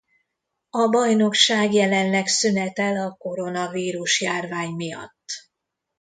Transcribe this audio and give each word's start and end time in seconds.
A 0.69 0.87
bajnokság 0.89 1.73
jelenleg 1.73 2.27
szünetel 2.27 2.95
a 3.07 3.11
koronavírus 3.15 4.21
járvány 4.21 4.69
miatt. 4.71 5.25